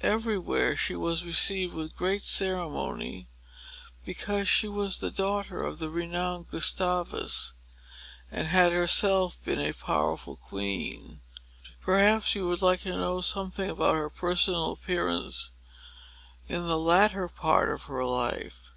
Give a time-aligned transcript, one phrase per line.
[0.00, 3.28] Everywhere, she was received with great ceremony,
[4.06, 7.52] because she was the daughter of the renowned Gustavus,
[8.30, 11.20] and had herself been a powerful queen.
[11.82, 15.50] Perhaps you would like to know something about her personal appearance,
[16.48, 18.70] in the latter part of her life.